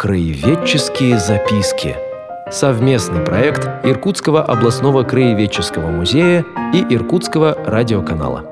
[0.00, 1.94] Краеведческие записки.
[2.50, 6.42] Совместный проект Иркутского областного краеведческого музея
[6.72, 8.46] и Иркутского радиоканала.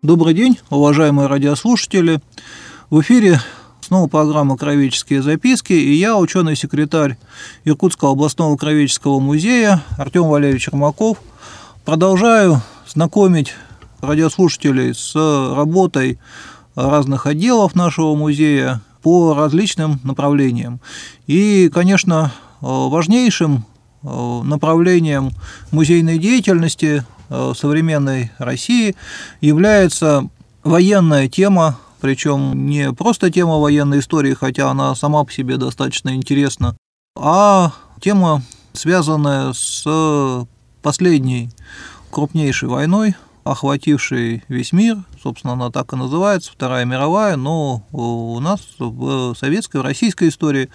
[0.00, 2.20] Добрый день, уважаемые радиослушатели.
[2.88, 3.40] В эфире
[3.80, 7.18] снова программа «Кровеческие записки» и я, ученый-секретарь
[7.64, 11.18] Иркутского областного кровеческого музея Артем Валерьевич Ермаков,
[11.84, 13.54] продолжаю знакомить
[14.00, 16.18] радиослушателей с работой
[16.74, 20.80] разных отделов нашего музея по различным направлениям.
[21.26, 23.64] И, конечно, важнейшим
[24.02, 25.30] э, направлением
[25.70, 28.96] музейной деятельности э, современной России
[29.40, 30.28] является
[30.64, 36.76] военная тема, причем не просто тема военной истории, хотя она сама по себе достаточно интересна,
[37.16, 38.42] а тема,
[38.72, 40.46] связанная с
[40.82, 41.50] последней
[42.10, 43.14] крупнейшей войной
[43.46, 49.78] охвативший весь мир, собственно, она так и называется, Вторая мировая, но у нас в советской,
[49.78, 50.68] в российской истории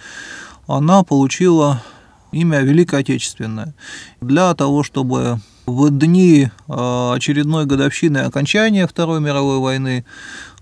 [0.67, 1.83] она получила
[2.31, 3.73] имя Великая Отечественная.
[4.21, 10.05] Для того, чтобы в дни а, очередной годовщины окончания Второй мировой войны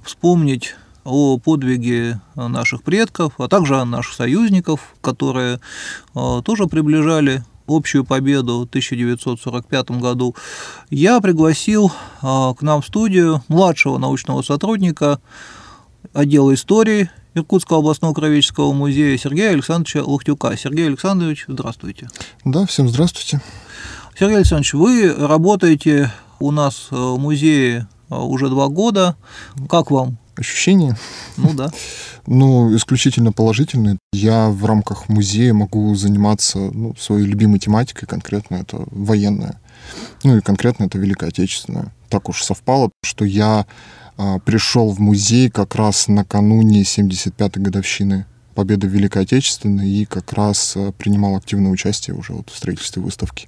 [0.03, 5.59] вспомнить о подвиге наших предков, а также наших союзников, которые
[6.15, 10.35] а, тоже приближали общую победу в 1945 году,
[10.89, 15.19] я пригласил а, к нам в студию младшего научного сотрудника
[16.13, 20.55] отдела истории Иркутского областного кровеческого музея Сергея Александровича Лохтюка.
[20.57, 22.09] Сергей Александрович, здравствуйте.
[22.45, 23.41] Да, всем здравствуйте.
[24.17, 29.15] Сергей Александрович, вы работаете у нас в музее а, уже два года.
[29.67, 30.18] Как вам?
[30.39, 30.97] Ощущения?
[31.37, 31.71] Ну да.
[32.25, 33.97] Ну, исключительно положительные.
[34.13, 39.59] Я в рамках музея могу заниматься ну, своей любимой тематикой, конкретно это военная.
[40.23, 41.91] Ну и конкретно это Великая Отечественная.
[42.07, 43.65] Так уж совпало, что я
[44.17, 50.33] а, пришел в музей как раз накануне 75-й годовщины победы в Великой Отечественной и как
[50.33, 53.47] раз а, принимал активное участие уже вот в строительстве выставки.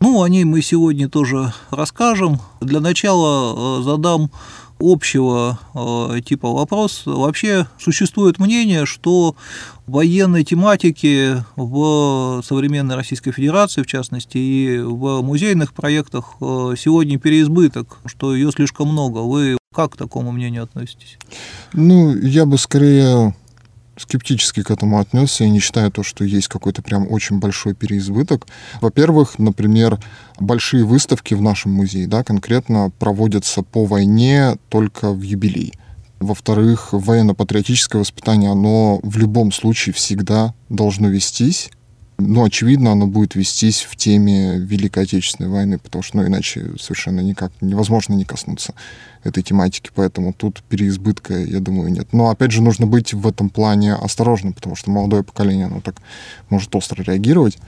[0.00, 2.40] Ну, о ней мы сегодня тоже расскажем.
[2.60, 4.30] Для начала а, задам
[4.78, 7.02] общего э, типа вопрос.
[7.06, 9.36] Вообще существует мнение, что
[9.86, 17.98] военной тематики в современной Российской Федерации, в частности, и в музейных проектах э, сегодня переизбыток,
[18.06, 19.18] что ее слишком много.
[19.18, 21.18] Вы как к такому мнению относитесь?
[21.72, 23.34] Ну, я бы скорее
[23.96, 28.46] скептически к этому отнесся и не считаю то, что есть какой-то прям очень большой переизбыток.
[28.80, 29.98] Во-первых, например,
[30.38, 35.72] большие выставки в нашем музее, да, конкретно проводятся по войне только в юбилей.
[36.18, 41.70] Во-вторых, военно-патриотическое воспитание, оно в любом случае всегда должно вестись,
[42.18, 47.20] ну, очевидно, оно будет вестись в теме Великой Отечественной войны, потому что, ну, иначе совершенно
[47.20, 48.74] никак невозможно не коснуться
[49.22, 52.08] этой тематики, поэтому тут переизбытка, я думаю, нет.
[52.12, 55.96] Но, опять же, нужно быть в этом плане осторожным, потому что молодое поколение, оно так
[56.48, 57.58] может остро реагировать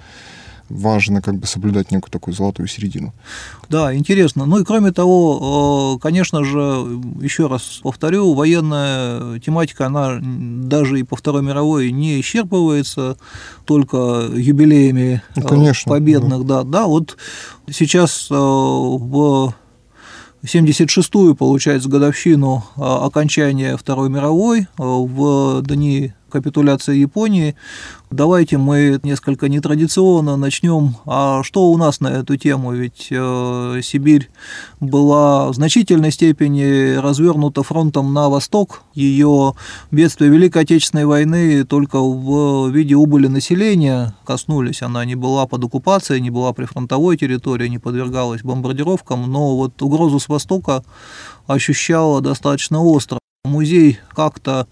[0.69, 3.13] важно как бы соблюдать некую такую золотую середину.
[3.69, 4.47] Да, интересно.
[4.47, 11.03] Ну и кроме того, э, конечно же, еще раз повторю, военная тематика, она даже и
[11.03, 13.17] по Второй мировой не исчерпывается
[13.65, 15.91] только юбилеями ну, конечно.
[15.91, 16.45] победных.
[16.47, 16.63] Да.
[16.63, 17.17] да, вот
[17.71, 19.55] сейчас э, в
[20.45, 27.55] 76-ю, получается, годовщину э, окончания Второй мировой в дни капитуляции Японии.
[28.11, 30.97] Давайте мы несколько нетрадиционно начнем.
[31.05, 32.73] А что у нас на эту тему?
[32.73, 34.31] Ведь э, Сибирь
[34.81, 38.83] была в значительной степени развернута фронтом на восток.
[38.95, 39.55] Ее
[39.91, 44.83] бедствия Великой Отечественной войны только в виде убыли населения коснулись.
[44.83, 49.83] Она не была под оккупацией, не была при фронтовой территории, не подвергалась бомбардировкам, но вот
[49.83, 50.83] угрозу с востока
[51.47, 53.19] ощущала достаточно остро.
[53.45, 54.67] Музей как-то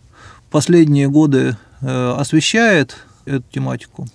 [0.57, 2.97] последние годы э, освещает
[3.27, 4.07] эту тематику?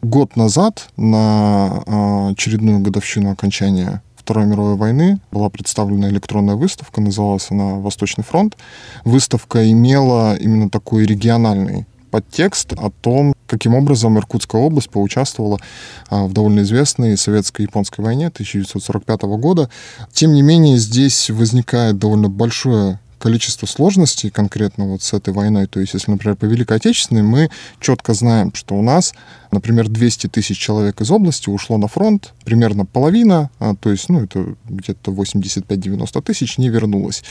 [0.00, 7.48] Год назад на а, очередную годовщину окончания Второй мировой войны была представлена электронная выставка, называлась
[7.50, 8.56] она «Восточный фронт».
[9.04, 15.58] Выставка имела именно такой региональный подтекст о том, каким образом Иркутская область поучаствовала
[16.08, 19.68] а, в довольно известной советско-японской войне 1945 года.
[20.10, 25.66] Тем не менее, здесь возникает довольно большое количество сложностей конкретно вот с этой войной.
[25.66, 27.50] То есть, если, например, по Великой Отечественной, мы
[27.80, 29.14] четко знаем, что у нас,
[29.50, 34.22] например, 200 тысяч человек из области ушло на фронт, примерно половина, а, то есть, ну,
[34.22, 37.24] это где-то 85-90 тысяч, не вернулось.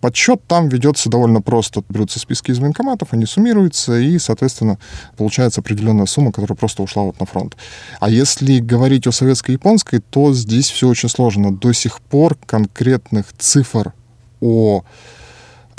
[0.00, 1.82] Подсчет там ведется довольно просто.
[1.88, 4.78] Берутся списки из военкоматов, они суммируются, и, соответственно,
[5.16, 7.56] получается определенная сумма, которая просто ушла вот на фронт.
[7.98, 11.52] А если говорить о советско-японской, то здесь все очень сложно.
[11.52, 13.94] До сих пор конкретных цифр
[14.40, 14.84] о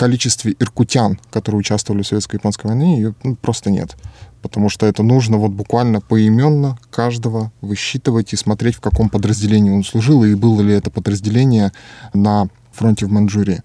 [0.01, 3.95] количестве иркутян, которые участвовали в советско-японской войне, ее ну, просто нет.
[4.41, 9.83] Потому что это нужно вот буквально поименно каждого высчитывать и смотреть, в каком подразделении он
[9.83, 11.71] служил, и было ли это подразделение
[12.15, 13.61] на фронте в Манчжурии.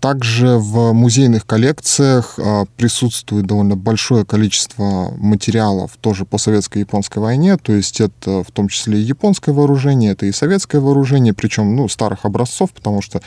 [0.00, 7.72] Также в музейных коллекциях а, присутствует довольно большое количество материалов тоже по советско-японской войне, то
[7.72, 12.24] есть это в том числе и японское вооружение, это и советское вооружение, причем ну, старых
[12.24, 13.20] образцов, потому что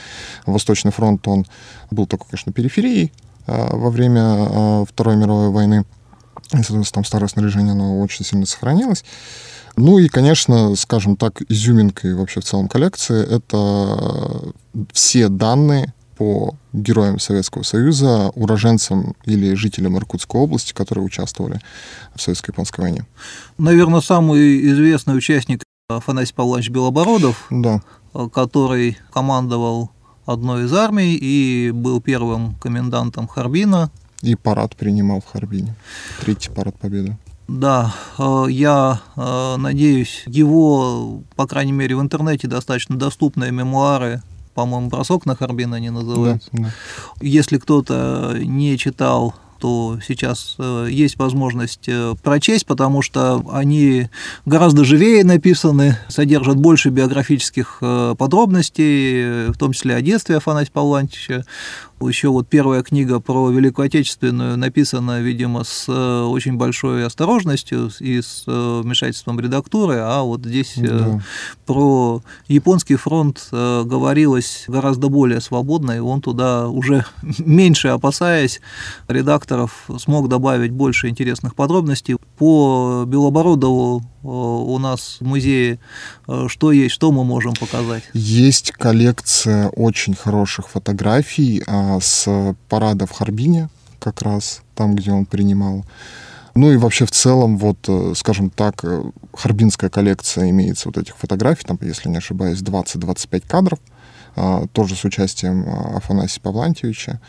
[0.46, 1.46] Восточный фронт, он
[1.90, 3.12] был такой, конечно, периферией
[3.46, 5.84] а, во время а, Второй мировой войны.
[6.52, 9.04] И, соответственно, там старое снаряжение, оно очень сильно сохранилось.
[9.76, 14.54] Ну и, конечно, скажем так, изюминкой вообще в целом коллекции это
[14.92, 21.60] все данные по героям Советского Союза, уроженцам или жителям Иркутской области, которые участвовали
[22.14, 23.06] в Советско-японской войне.
[23.58, 27.82] Наверное, самый известный участник Афанасий Павлович Белобородов, да.
[28.32, 29.90] который командовал
[30.24, 33.90] одной из армий и был первым комендантом Харбина.
[34.22, 35.74] И парад принимал в Харбине.
[36.20, 37.16] Третий парад Победы.
[37.46, 44.22] Да, э, я э, надеюсь, его, по крайней мере, в интернете достаточно доступные мемуары
[44.54, 46.48] по-моему, бросок на Харбин они называются.
[46.52, 46.70] Да, да.
[47.20, 54.08] Если кто-то не читал то сейчас э, есть возможность э, прочесть, потому что они
[54.46, 61.44] гораздо живее написаны, содержат больше биографических э, подробностей, в том числе о детстве Афанасия Павловича,
[62.00, 68.44] еще вот первая книга про Великую Отечественную написана, видимо, с очень большой осторожностью и с
[68.46, 71.22] вмешательством редактуры, а вот здесь да.
[71.64, 77.06] про японский фронт говорилось гораздо более свободно, и он туда уже
[77.38, 78.60] меньше опасаясь
[79.54, 82.16] редакторов смог добавить больше интересных подробностей.
[82.38, 85.78] По Белобородову у нас в музее
[86.48, 88.02] что есть, что мы можем показать?
[88.14, 93.68] Есть коллекция очень хороших фотографий а, с парада в Харбине,
[93.98, 95.84] как раз там, где он принимал.
[96.54, 99.02] Ну и вообще в целом, вот, э, скажем так, э,
[99.32, 103.80] харбинская коллекция имеется вот этих фотографий, там, если не ошибаюсь, 20-25 кадров,
[104.72, 107.20] тоже с участием а, Афанасия Павлантьевича.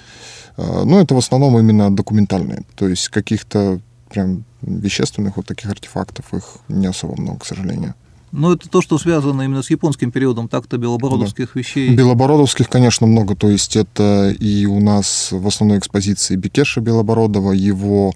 [0.58, 3.80] А, Но ну, это в основном именно документальные, то есть каких-то
[4.10, 7.94] прям вещественных вот таких артефактов их не особо много, к сожалению.
[8.32, 11.60] Но это то, что связано именно с японским периодом, так-то белобородовских да.
[11.60, 11.96] вещей.
[11.96, 13.36] Белобородовских, конечно, много.
[13.36, 18.14] То есть это и у нас в основной экспозиции Бекеша Белобородова, его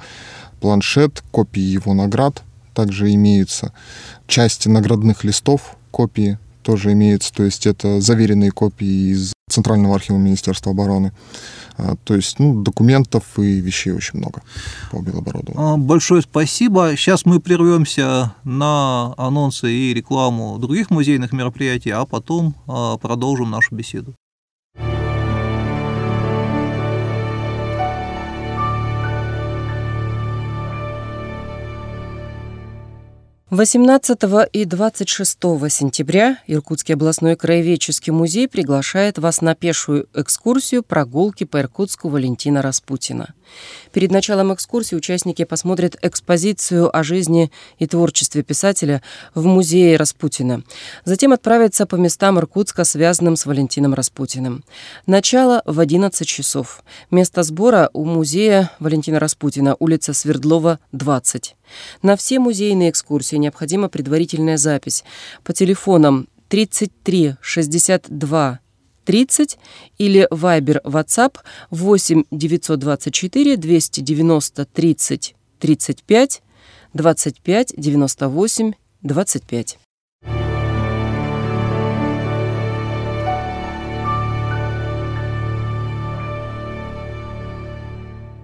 [0.59, 2.43] планшет, копии его наград
[2.73, 3.71] также имеются.
[4.27, 7.33] Части наградных листов, копии тоже имеются.
[7.33, 11.11] То есть это заверенные копии из Центрального архива Министерства обороны.
[11.77, 14.41] А, то есть ну, документов и вещей очень много
[14.91, 15.59] по Белобородову.
[15.59, 16.95] А, большое спасибо.
[16.95, 23.75] Сейчас мы прервемся на анонсы и рекламу других музейных мероприятий, а потом а, продолжим нашу
[23.75, 24.13] беседу.
[33.51, 34.19] 18
[34.53, 35.37] и 26
[35.69, 43.33] сентября Иркутский областной краеведческий музей приглашает вас на пешую экскурсию прогулки по Иркутску Валентина Распутина.
[43.91, 49.01] Перед началом экскурсии участники посмотрят экспозицию о жизни и творчестве писателя
[49.33, 50.63] в музее Распутина.
[51.05, 54.63] Затем отправятся по местам Иркутска, связанным с Валентином Распутиным.
[55.07, 56.83] Начало в 11 часов.
[57.11, 61.55] Место сбора у музея Валентина Распутина, улица Свердлова, 20.
[62.01, 65.03] На все музейные экскурсии необходима предварительная запись
[65.43, 68.59] по телефонам 33 62
[69.05, 69.57] 30
[69.97, 71.37] или Viber WhatsApp
[71.71, 76.41] 8 924 290 30 35
[76.93, 79.79] 25 98 25.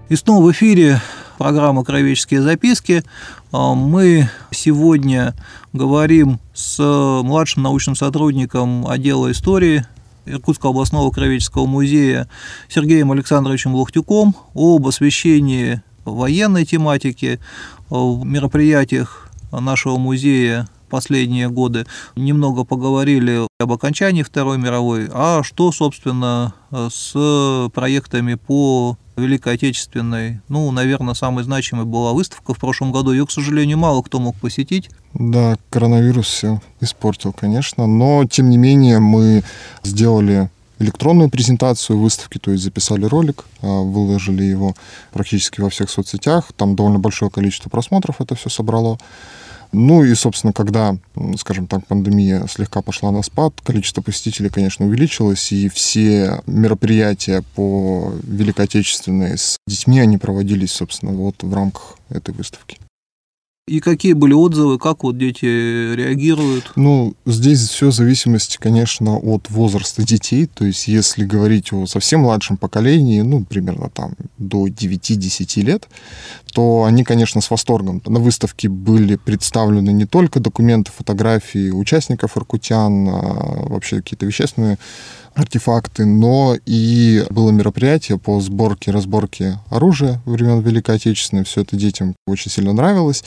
[0.08, 1.00] И снова в эфире
[1.36, 3.02] программа «Кровеческие записки».
[3.50, 5.34] А, мы сегодня
[5.72, 9.84] говорим с младшим научным сотрудником отдела истории
[10.26, 12.28] Иркутского областного кровеческого музея
[12.68, 17.40] Сергеем Александровичем Лохтюком об освещении военной тематики
[17.88, 21.86] в мероприятиях нашего музея последние годы.
[22.14, 30.40] Немного поговорили об окончании Второй мировой, а что, собственно, с проектами по Великой Отечественной.
[30.48, 33.12] Ну, наверное, самой значимой была выставка в прошлом году.
[33.12, 34.90] Ее, к сожалению, мало кто мог посетить.
[35.14, 37.86] Да, коронавирус все испортил, конечно.
[37.86, 39.42] Но, тем не менее, мы
[39.82, 44.74] сделали электронную презентацию выставки, то есть записали ролик, выложили его
[45.12, 46.52] практически во всех соцсетях.
[46.54, 48.98] Там довольно большое количество просмотров это все собрало.
[49.72, 50.96] Ну и, собственно, когда,
[51.38, 58.12] скажем так, пандемия слегка пошла на спад, количество посетителей, конечно, увеличилось, и все мероприятия по
[58.22, 62.78] Великой Отечественной с детьми, они проводились, собственно, вот в рамках этой выставки.
[63.68, 66.70] И какие были отзывы, как вот дети реагируют?
[66.76, 70.46] Ну, здесь все в зависимости, конечно, от возраста детей.
[70.46, 75.88] То есть, если говорить о совсем младшем поколении, ну, примерно там до 9-10 лет,
[76.52, 78.00] то они, конечно, с восторгом.
[78.06, 84.78] На выставке были представлены не только документы, фотографии участников Иркутян, а вообще какие-то вещественные
[85.36, 91.44] артефакты, но и было мероприятие по сборке, разборке оружия времен Великой Отечественной.
[91.44, 93.22] Все это детям очень сильно нравилось.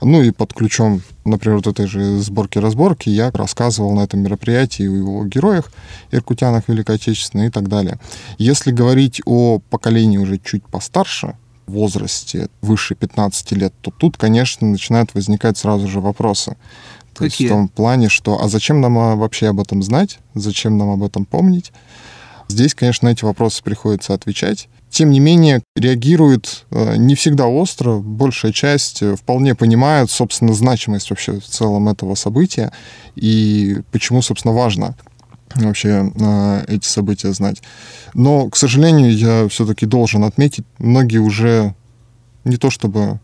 [0.00, 4.96] Ну и под ключом, например, вот этой же сборки-разборки я рассказывал на этом мероприятии о
[4.96, 5.72] его героях,
[6.10, 8.00] иркутянах Великой Отечественной и так далее.
[8.38, 15.14] Если говорить о поколении уже чуть постарше, возрасте выше 15 лет, то тут, конечно, начинают
[15.14, 16.56] возникать сразу же вопросы.
[17.22, 17.46] То Какие?
[17.46, 20.90] есть в том плане, что а зачем нам а, вообще об этом знать, зачем нам
[20.90, 21.72] об этом помнить?
[22.48, 24.68] Здесь, конечно, на эти вопросы приходится отвечать.
[24.90, 31.10] Тем не менее, реагирует э, не всегда остро, большая часть э, вполне понимают, собственно, значимость
[31.10, 32.72] вообще в целом этого события
[33.14, 34.96] и почему, собственно, важно
[35.54, 37.62] вообще э, эти события знать.
[38.14, 41.76] Но, к сожалению, я все-таки должен отметить, многие уже
[42.42, 43.20] не то чтобы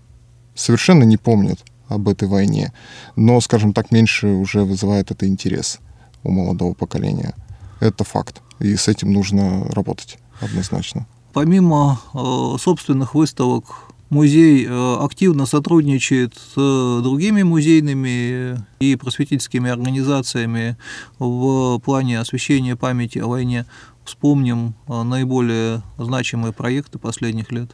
[0.54, 2.72] совершенно не помнят об этой войне,
[3.16, 5.80] но, скажем так, меньше уже вызывает это интерес
[6.22, 7.34] у молодого поколения.
[7.80, 11.06] Это факт, и с этим нужно работать однозначно.
[11.32, 13.64] Помимо э, собственных выставок,
[14.10, 20.76] музей э, активно сотрудничает с другими музейными и просветительскими организациями
[21.18, 23.66] в плане освещения памяти о войне.
[24.04, 27.70] Вспомним э, наиболее значимые проекты последних лет.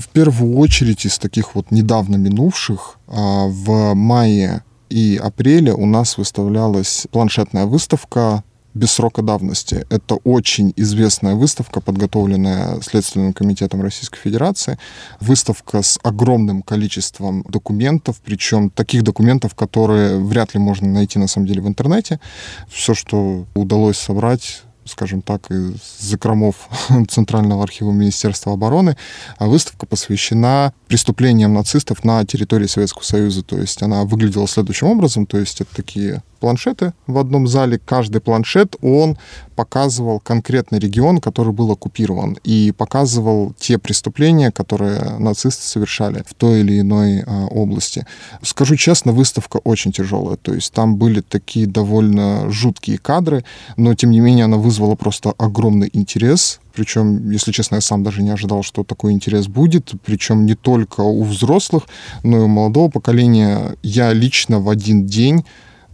[0.00, 6.16] В первую очередь из таких вот недавно минувших а, в мае и апреле у нас
[6.16, 8.42] выставлялась планшетная выставка
[8.72, 9.84] без срока давности.
[9.90, 14.78] Это очень известная выставка, подготовленная Следственным комитетом Российской Федерации.
[15.20, 21.46] Выставка с огромным количеством документов, причем таких документов, которые вряд ли можно найти на самом
[21.46, 22.20] деле в интернете.
[22.68, 26.68] Все, что удалось собрать, скажем так, из закромов
[27.08, 28.96] Центрального архива Министерства обороны.
[29.38, 33.42] А выставка посвящена преступлениям нацистов на территории Советского Союза.
[33.42, 35.26] То есть она выглядела следующим образом.
[35.26, 37.78] То есть это такие планшеты в одном зале.
[37.84, 39.16] Каждый планшет, он
[39.54, 46.60] показывал конкретный регион, который был оккупирован, и показывал те преступления, которые нацисты совершали в той
[46.60, 48.06] или иной а, области.
[48.42, 50.36] Скажу честно, выставка очень тяжелая.
[50.36, 53.44] То есть там были такие довольно жуткие кадры,
[53.76, 58.22] но тем не менее она вызвала просто огромный интерес причем, если честно, я сам даже
[58.22, 59.92] не ожидал, что такой интерес будет.
[60.04, 61.84] Причем не только у взрослых,
[62.22, 63.76] но и у молодого поколения.
[63.82, 65.44] Я лично в один день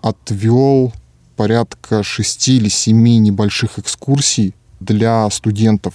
[0.08, 0.92] отвел
[1.36, 5.94] порядка шести или семи небольших экскурсий для студентов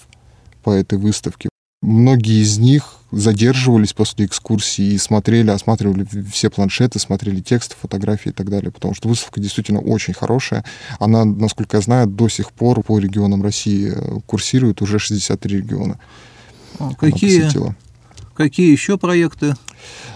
[0.63, 1.50] по этой выставке.
[1.82, 8.34] Многие из них задерживались после экскурсии и смотрели, осматривали все планшеты, смотрели тексты, фотографии и
[8.34, 10.63] так далее, потому что выставка действительно очень хорошая.
[11.00, 13.94] Она, насколько я знаю, до сих пор по регионам России
[14.27, 16.00] курсирует уже 63 региона.
[16.80, 17.50] А какие,
[18.36, 19.56] какие еще проекты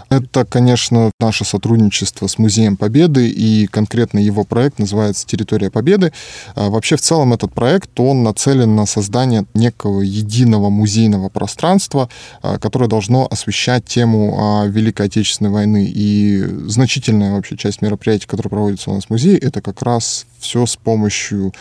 [0.10, 6.14] это, конечно, наше сотрудничество с Музеем Победы, и конкретно его проект называется «Территория Победы».
[6.56, 12.10] А, вообще, в целом, этот проект, он нацелен на создание некого единого музейного пространства,
[12.42, 15.92] а, которое должно освещать тему а, Великой Отечественной войны.
[15.94, 20.66] И значительная вообще часть мероприятий, которые проводятся у нас в музее, это как раз все
[20.66, 21.54] с помощью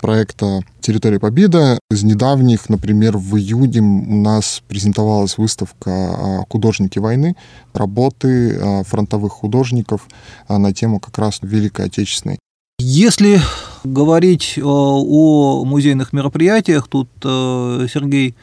[0.00, 1.78] проекта «Территория Победы».
[1.90, 7.36] Из недавних, например, в июне у нас презентовалась выставка «Художники войны»,
[7.92, 10.08] работы а, фронтовых художников
[10.48, 12.38] а, на тему как раз Великой Отечественной.
[12.78, 13.40] Если
[13.84, 18.34] говорить а, о музейных мероприятиях, тут Сергей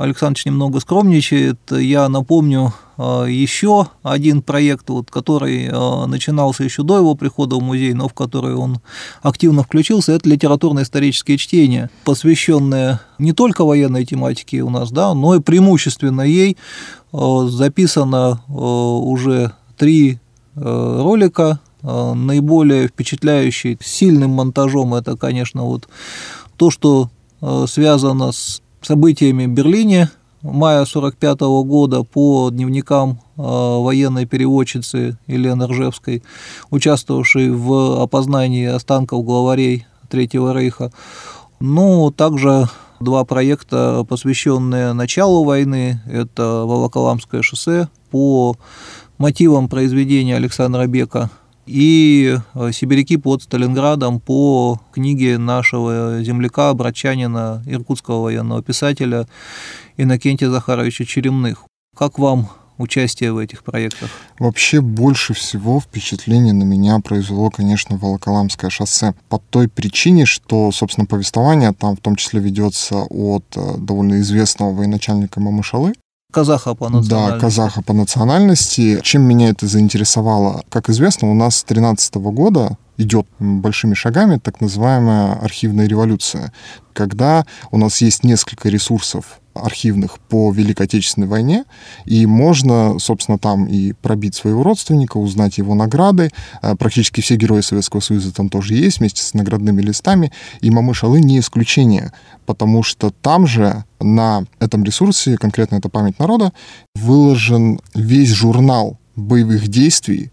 [0.00, 1.58] Александрович немного скромничает.
[1.70, 5.68] Я напомню еще один проект, вот, который
[6.06, 8.80] начинался еще до его прихода в музей, но в который он
[9.22, 15.40] активно включился, это литературно-исторические чтения, посвященные не только военной тематике у нас, да, но и
[15.40, 16.56] преимущественно ей.
[17.12, 20.18] Э, записано уже три
[20.54, 21.60] ролика.
[21.82, 25.88] Наиболее впечатляющий, сильным монтажом это, конечно, вот
[26.58, 27.08] то, что
[27.66, 30.10] связано с событиями в Берлине
[30.42, 36.22] мая 1945 года по дневникам военной переводчицы Елены Ржевской,
[36.70, 40.92] участвовавшей в опознании останков главарей Третьего Рейха.
[41.60, 42.68] Ну, также
[43.00, 46.00] два проекта, посвященные началу войны.
[46.06, 48.56] Это Волоколамское шоссе по
[49.18, 51.30] мотивам произведения Александра Бека
[51.70, 59.28] и э, «Сибиряки под Сталинградом» по книге нашего земляка, братчанина, иркутского военного писателя
[59.96, 61.64] Иннокентия Захаровича Черемных.
[61.96, 64.10] Как вам участие в этих проектах?
[64.38, 69.14] Вообще больше всего впечатление на меня произвело, конечно, Волоколамское шоссе.
[69.28, 74.72] По той причине, что, собственно, повествование там в том числе ведется от э, довольно известного
[74.72, 75.92] военачальника Мамышалы,
[76.30, 77.34] Казаха по национальности.
[77.34, 79.00] Да, казаха по национальности.
[79.02, 80.62] Чем меня это заинтересовало?
[80.68, 86.52] Как известно, у нас с 2013 года идет большими шагами так называемая архивная революция,
[86.92, 91.64] когда у нас есть несколько ресурсов архивных по Великой Отечественной войне,
[92.04, 96.30] и можно, собственно, там и пробить своего родственника, узнать его награды.
[96.62, 101.20] Э, практически все герои Советского Союза там тоже есть, вместе с наградными листами, и Мамышалы
[101.20, 102.12] не исключение,
[102.46, 106.52] потому что там же на этом ресурсе, конкретно это память народа,
[106.94, 110.30] выложен весь журнал боевых действий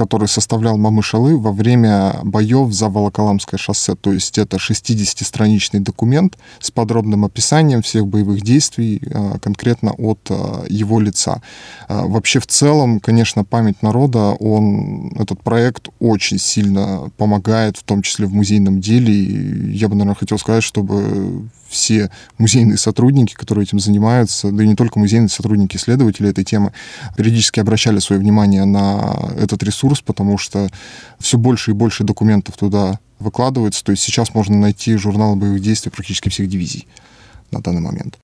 [0.00, 3.94] который составлял Мамышалы во время боев за Волоколамское шоссе.
[3.94, 10.64] То есть это 60-страничный документ с подробным описанием всех боевых действий а, конкретно от а,
[10.70, 11.42] его лица.
[11.86, 18.00] А, вообще в целом, конечно, память народа, он, этот проект очень сильно помогает, в том
[18.00, 19.12] числе в музейном деле.
[19.12, 24.66] И я бы, наверное, хотел сказать, чтобы все музейные сотрудники, которые этим занимаются, да и
[24.66, 26.72] не только музейные сотрудники, исследователи этой темы,
[27.16, 30.68] периодически обращали свое внимание на этот ресурс, потому что
[31.18, 33.84] все больше и больше документов туда выкладывается.
[33.84, 36.88] То есть сейчас можно найти журналы боевых действий практически всех дивизий
[37.52, 38.18] на данный момент.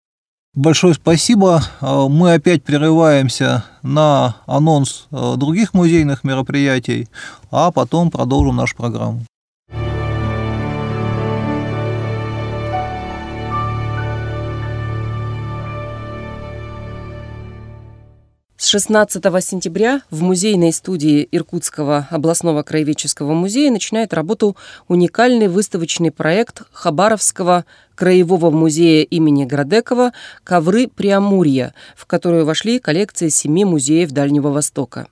[0.54, 1.62] Большое спасибо.
[1.80, 7.08] А, мы опять прерываемся на анонс а, других музейных мероприятий,
[7.50, 9.20] а потом продолжим нашу программу.
[18.66, 24.56] С 16 сентября в музейной студии Иркутского областного краеведческого музея начинает работу
[24.88, 33.64] уникальный выставочный проект Хабаровского краевого музея имени Градекова «Ковры Преамурья», в которую вошли коллекции семи
[33.64, 35.06] музеев Дальнего Востока.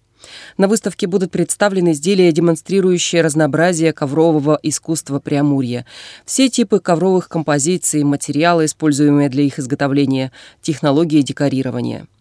[0.58, 5.86] На выставке будут представлены изделия, демонстрирующие разнообразие коврового искусства Преамурья,
[6.26, 12.08] все типы ковровых композиций, материалы, используемые для их изготовления, технологии декорирования–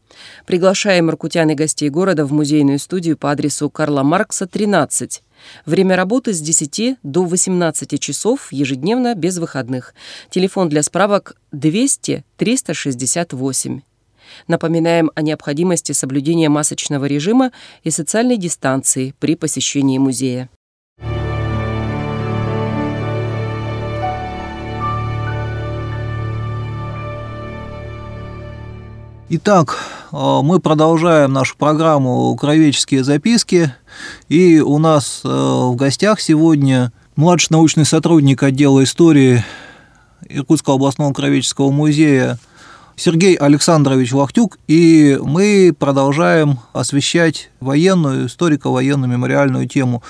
[0.45, 5.23] Приглашаем иркутян и гостей города в музейную студию по адресу Карла Маркса, 13.
[5.65, 9.93] Время работы с 10 до 18 часов ежедневно без выходных.
[10.29, 13.81] Телефон для справок 200 368.
[14.47, 17.51] Напоминаем о необходимости соблюдения масочного режима
[17.83, 20.49] и социальной дистанции при посещении музея.
[29.35, 29.79] Итак,
[30.11, 33.73] э, мы продолжаем нашу программу «Кровеческие записки».
[34.29, 39.43] И у нас э, в гостях сегодня младший научный сотрудник отдела истории
[40.29, 42.37] Иркутского областного кровеческого музея
[42.95, 50.03] Сергей Александрович Лахтюк, и мы продолжаем освещать военную, историко-военно-мемориальную тему.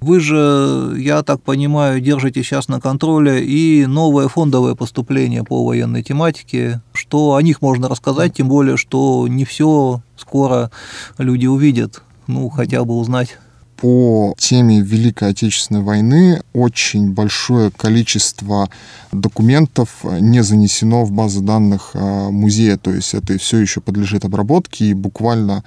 [0.00, 6.02] Вы же, я так понимаю, держите сейчас на контроле и новое фондовое поступление по военной
[6.02, 6.80] тематике.
[6.92, 10.70] Что о них можно рассказать, тем более, что не все скоро
[11.18, 13.38] люди увидят, ну, хотя бы узнать
[13.78, 18.68] по теме Великой Отечественной войны очень большое количество
[19.12, 24.86] документов не занесено в базы данных а, музея, то есть это все еще подлежит обработке,
[24.86, 25.62] и буквально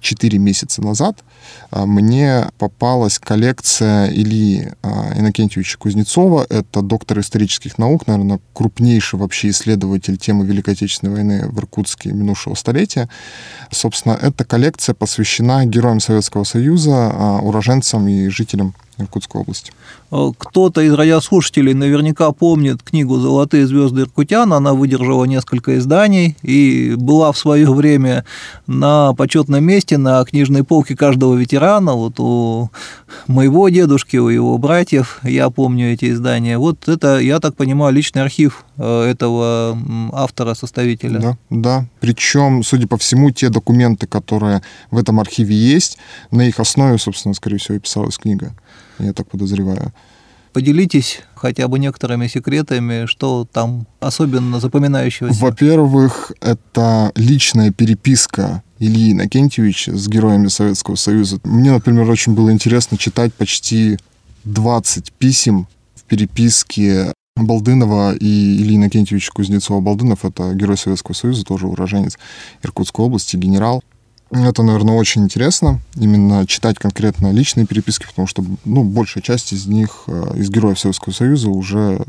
[0.00, 1.18] 4 месяца назад
[1.70, 6.46] а, мне попалась коллекция Ильи а, Иннокентьевича Кузнецова.
[6.48, 12.54] Это доктор исторических наук, наверное, крупнейший вообще исследователь темы Великой Отечественной войны в Иркутске минувшего
[12.54, 13.08] столетия.
[13.70, 19.72] Собственно, эта коллекция посвящена героям Советского Союза, а, уроженцам и жителям Иркутской области.
[20.10, 24.52] Э, кто-то из радиослушателей наверняка помнит книгу «Золотые звезды Иркутян».
[24.52, 28.24] Она выдержала несколько изданий и была в свое время
[28.66, 31.92] на почетном месте на книжной полке каждого ветерана.
[31.92, 32.70] Вот у
[33.26, 36.58] моего дедушки, у его братьев, я помню эти издания.
[36.58, 39.78] Вот это, я так понимаю, личный архив э, этого
[40.12, 41.20] автора-составителя.
[41.20, 41.86] Да, да.
[42.00, 45.98] Причем, судя по всему, те документы, которые в этом архиве есть,
[46.30, 48.54] на их основе, собственно, скорее всего, и писалась книга
[48.98, 49.92] я так подозреваю.
[50.52, 55.38] Поделитесь хотя бы некоторыми секретами, что там особенно запоминающегося.
[55.40, 61.38] Во-первых, это личная переписка Ильи Иннокентьевича с героями Советского Союза.
[61.44, 63.98] Мне, например, очень было интересно читать почти
[64.44, 72.18] 20 писем в переписке Балдынова и Ильи Иннокентьевича Кузнецова-Балдынов, это герой Советского Союза, тоже уроженец
[72.62, 73.82] Иркутской области, генерал.
[74.30, 79.66] Это, наверное, очень интересно, именно читать конкретно личные переписки, потому что ну, большая часть из
[79.66, 82.04] них, э, из героев Советского Союза, уже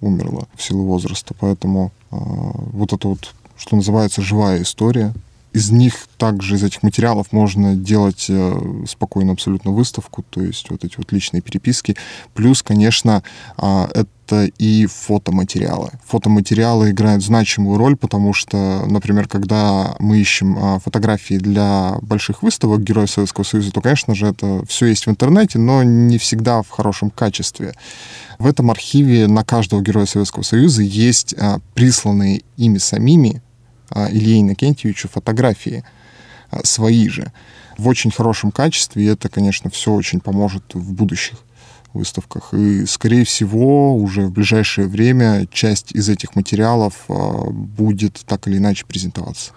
[0.00, 1.34] умерла в силу возраста.
[1.38, 5.12] Поэтому э, вот это вот, что называется, живая история,
[5.54, 10.84] из них также, из этих материалов можно делать э, спокойно абсолютно выставку, то есть вот
[10.84, 11.96] эти вот личные переписки.
[12.34, 13.22] Плюс, конечно,
[13.56, 15.92] э, это и фотоматериалы.
[16.06, 22.82] Фотоматериалы играют значимую роль, потому что, например, когда мы ищем э, фотографии для больших выставок
[22.82, 26.70] Героев Советского Союза, то, конечно же, это все есть в интернете, но не всегда в
[26.70, 27.74] хорошем качестве.
[28.40, 33.53] В этом архиве на каждого Героя Советского Союза есть э, присланные ими самими а,
[33.94, 35.84] Илье Иннокентьевичу фотографии
[36.50, 37.32] а, свои же
[37.78, 41.38] в очень хорошем качестве, и это, конечно, все очень поможет в будущих
[41.92, 42.52] выставках.
[42.52, 48.58] И, скорее всего, уже в ближайшее время часть из этих материалов а, будет так или
[48.58, 49.52] иначе презентоваться.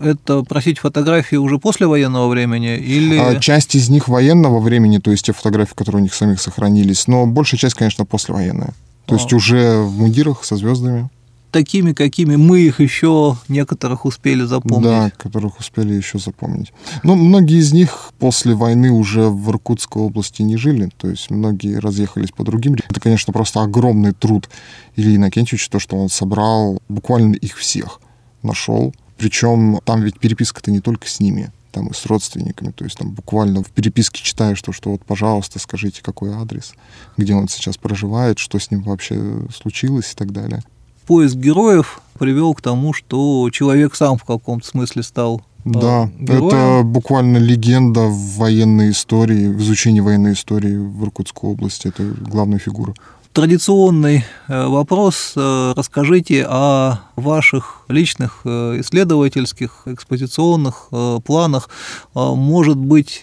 [0.00, 3.40] Это просить фотографии уже после военного времени или...
[3.40, 7.26] Часть из них военного времени, то есть те фотографии, которые у них самих сохранились, но
[7.26, 8.74] большая часть, конечно, послевоенная.
[9.06, 9.18] То а.
[9.18, 11.08] есть уже в мундирах со звездами
[11.50, 14.84] такими, какими мы их еще некоторых успели запомнить.
[14.84, 16.72] Да, которых успели еще запомнить.
[17.02, 21.78] Но многие из них после войны уже в Иркутской области не жили, то есть многие
[21.78, 22.74] разъехались по другим.
[22.74, 24.48] Это, конечно, просто огромный труд
[24.96, 28.00] Ильи Иннокентьевича, то, что он собрал буквально их всех,
[28.42, 28.94] нашел.
[29.16, 33.10] Причем там ведь переписка-то не только с ними, там и с родственниками, то есть там
[33.10, 36.72] буквально в переписке читаешь то, что вот, пожалуйста, скажите, какой адрес,
[37.16, 40.62] где он сейчас проживает, что с ним вообще случилось и так далее
[41.08, 46.46] поиск героев привел к тому, что человек сам в каком-то смысле стал э, да, героем.
[46.48, 51.88] это буквально легенда в военной истории, в изучении военной истории в Иркутской области.
[51.88, 52.92] Это главная фигура.
[53.32, 55.32] Традиционный э, вопрос.
[55.34, 60.90] Э, расскажите о ваших личных исследовательских, экспозиционных
[61.24, 61.70] планах.
[62.14, 63.22] Может быть,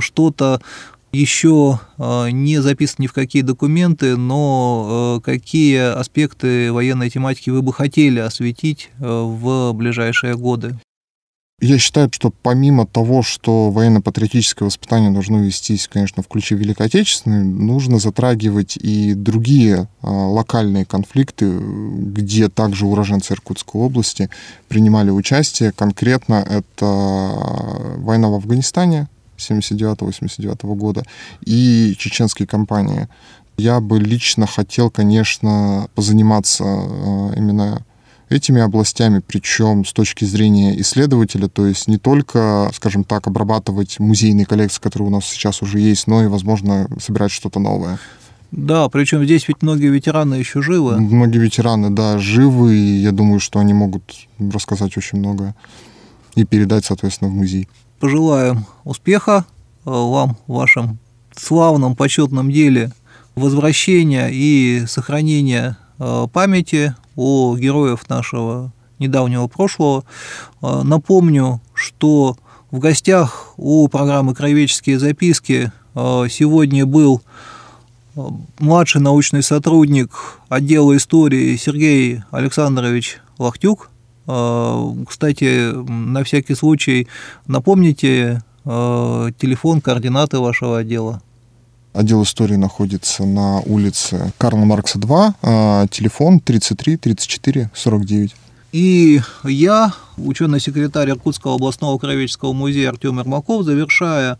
[0.00, 0.60] что-то
[1.16, 7.62] еще а, не записаны ни в какие документы, но а, какие аспекты военной тематики вы
[7.62, 10.78] бы хотели осветить а, в ближайшие годы?
[11.58, 17.44] Я считаю, что помимо того, что военно-патриотическое воспитание должно вестись, конечно, в ключе Великой Отечественной,
[17.44, 24.28] нужно затрагивать и другие э, локальные конфликты, где также уроженцы Иркутской области
[24.68, 25.72] принимали участие.
[25.72, 31.04] Конкретно это война в Афганистане, 79-89 года,
[31.44, 33.08] и чеченские компании.
[33.56, 37.82] Я бы лично хотел, конечно, позаниматься э, именно
[38.28, 44.46] этими областями, причем с точки зрения исследователя, то есть не только, скажем так, обрабатывать музейные
[44.46, 47.98] коллекции, которые у нас сейчас уже есть, но и, возможно, собирать что-то новое.
[48.50, 50.98] Да, причем здесь ведь многие ветераны еще живы.
[50.98, 54.02] Многие ветераны, да, живы, и я думаю, что они могут
[54.38, 55.54] рассказать очень много
[56.34, 59.44] и передать, соответственно, в музей пожелаем успеха
[59.84, 60.98] э, вам в вашем
[61.36, 62.92] славном почетном деле
[63.34, 70.04] возвращения и сохранения э, памяти о героях нашего недавнего прошлого.
[70.62, 72.36] Э, напомню, что
[72.70, 77.22] в гостях у программы «Кровеческие записки» сегодня был
[78.58, 80.10] младший научный сотрудник
[80.50, 83.86] отдела истории Сергей Александрович Э,
[84.26, 87.06] кстати, на всякий случай
[87.46, 91.22] напомните э, телефон, координаты вашего отдела.
[91.92, 98.34] Отдел истории находится на улице Карла Маркса 2, э, телефон 33 34 49.
[98.72, 104.38] И я, ученый-секретарь Иркутского областного краеведческого музея Артем Ермаков, завершая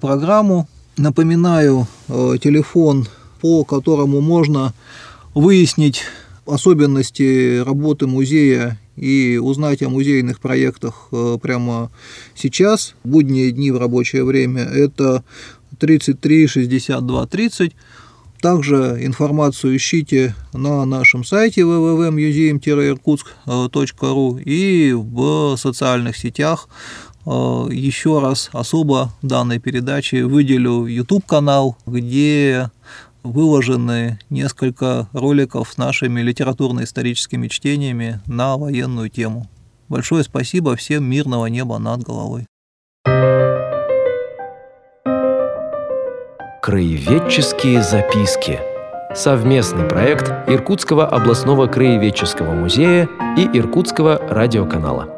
[0.00, 3.08] программу, напоминаю телефон,
[3.40, 4.72] по которому можно
[5.34, 6.02] выяснить
[6.46, 11.90] особенности работы музея и узнать о музейных проектах э, прямо
[12.34, 15.22] сейчас, будние дни в рабочее время, это
[15.78, 17.72] 33 62 30.
[18.40, 26.68] Также информацию ищите на нашем сайте www.museum-irkutsk.ru и в социальных сетях.
[27.26, 32.70] Э, еще раз особо данной передаче выделю YouTube-канал, где
[33.26, 39.48] выложены несколько роликов с нашими литературно-историческими чтениями на военную тему.
[39.88, 42.46] Большое спасибо всем мирного неба над головой.
[46.62, 48.58] Краеведческие записки.
[49.14, 53.08] Совместный проект Иркутского областного краеведческого музея
[53.38, 55.15] и Иркутского радиоканала.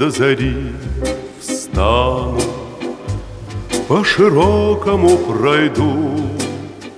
[0.00, 0.72] До зари
[1.40, 2.40] встану,
[3.86, 6.16] По широкому пройду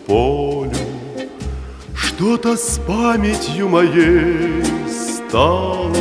[0.06, 0.70] полю,
[1.96, 5.96] Что-то с памятью моей стало,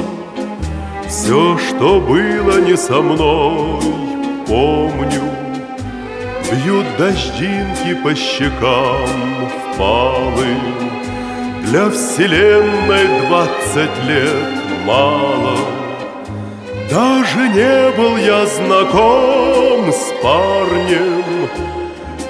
[1.07, 3.81] Все, что было не со мной,
[4.47, 5.23] помню,
[6.51, 10.61] Бьют дождинки по щекам впалым,
[11.63, 15.80] Для вселенной двадцать лет мало
[16.91, 21.23] Даже не был я знаком с парнем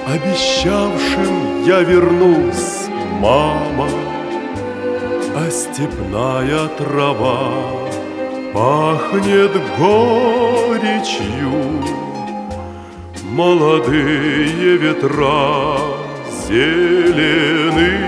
[0.06, 2.86] Обещавшим я вернусь,
[3.18, 3.88] мама.
[5.34, 7.50] А степная трава
[8.54, 11.82] пахнет горечью.
[13.32, 15.76] Молодые ветра
[16.46, 17.98] зелены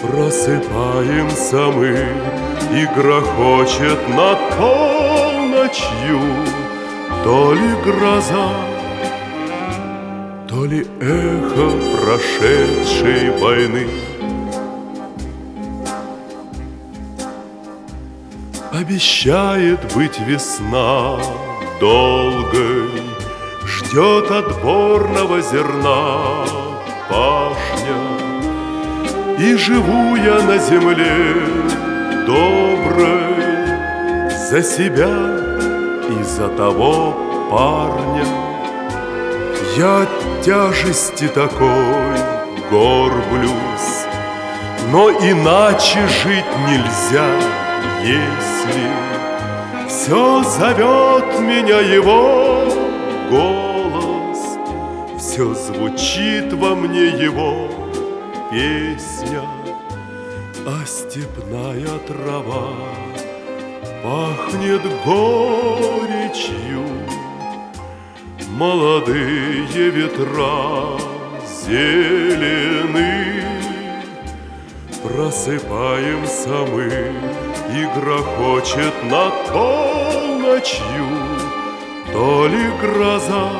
[0.00, 2.37] Просыпаемся мы
[2.72, 6.20] и грохочет над полночью.
[7.24, 8.50] То ли гроза,
[10.48, 13.86] то ли эхо прошедшей войны.
[18.72, 21.18] Обещает быть весна
[21.80, 23.08] долгой
[23.68, 26.44] Ждет отборного зерна
[27.08, 27.96] пашня.
[29.38, 31.67] И живу я на земле
[32.28, 35.08] доброй За себя
[36.10, 37.14] и за того
[37.50, 38.26] парня.
[39.76, 42.18] Я от тяжести такой
[42.70, 44.04] горблюсь
[44.92, 47.28] Но иначе жить нельзя,
[48.02, 48.88] если
[49.88, 52.64] Все зовет меня его
[53.30, 54.58] голос.
[55.18, 57.68] Все звучит во мне его
[58.50, 59.57] песня
[60.70, 62.68] а степная трава
[64.04, 66.84] пахнет горечью.
[68.50, 70.98] Молодые ветра
[71.64, 73.44] зелены,
[75.02, 76.90] Просыпаемся мы,
[77.76, 81.08] и грохочет над полночью
[82.12, 83.50] То ли гроза,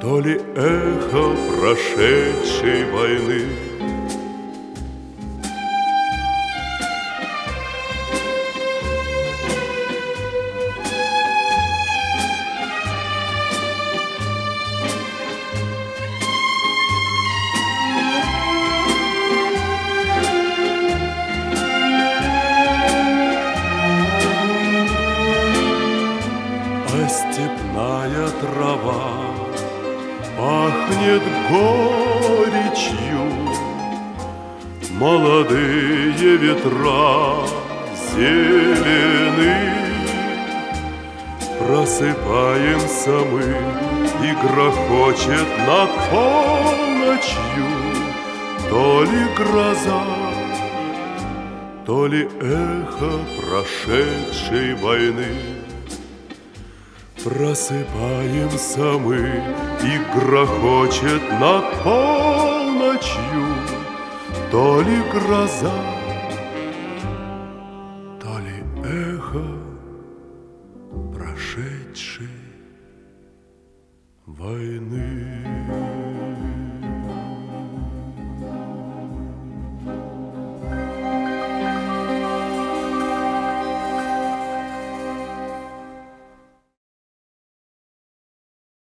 [0.00, 3.65] то ли эхо прошедшей войны.
[35.66, 37.46] Ветра
[38.14, 39.76] зелены.
[41.58, 43.42] Просыпаемся мы,
[44.22, 47.68] и грохочет над полночью
[48.70, 50.04] То ли гроза,
[51.84, 55.36] то ли эхо прошедшей войны.
[57.24, 59.42] Просыпаемся мы,
[59.82, 63.75] и грохочет над полночью
[64.50, 65.95] То ли гроза,